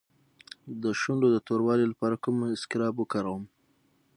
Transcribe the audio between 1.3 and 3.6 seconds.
د توروالي لپاره کوم اسکراب وکاروم؟